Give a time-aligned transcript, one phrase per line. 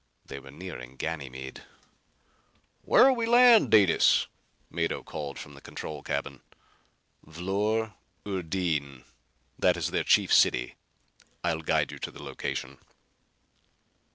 [0.25, 1.61] They were nearing Ganymede.
[2.81, 4.25] "Where'll we land, Detis?"
[4.71, 6.41] Mado called from the control cabin.
[7.23, 7.93] "Vlor
[8.25, 9.03] urdin.
[9.59, 10.73] That is their chief city.
[11.43, 12.79] I'll guide you to the location."